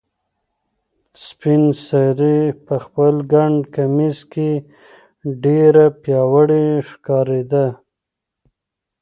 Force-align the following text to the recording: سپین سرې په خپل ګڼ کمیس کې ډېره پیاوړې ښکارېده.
سپین 1.25 1.63
سرې 1.85 2.37
په 2.65 2.75
خپل 2.85 3.13
ګڼ 3.33 3.53
کمیس 3.75 4.17
کې 4.31 4.51
ډېره 5.43 5.85
پیاوړې 6.01 6.65
ښکارېده. 6.89 7.65